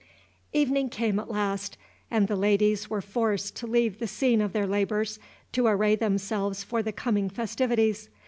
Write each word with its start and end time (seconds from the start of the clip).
Evening 0.51 0.89
came 0.89 1.19
at 1.19 1.29
last, 1.29 1.77
and 2.09 2.27
the 2.27 2.35
ladies 2.35 2.89
were 2.89 3.01
forced 3.03 3.55
to 3.57 3.67
leave 3.67 3.99
the 3.99 4.07
scene 4.07 4.41
of 4.41 4.51
their 4.51 4.65
labors 4.65 5.19
to 5.51 5.67
array 5.67 5.95
themselves 5.95 6.63
for 6.63 6.81
the 6.81 6.91
coming 6.91 7.29
festivities. 7.29 8.09